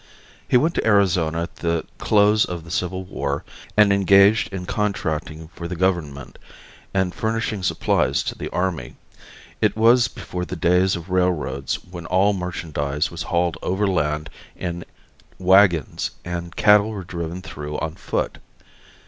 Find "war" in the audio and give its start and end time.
3.03-3.43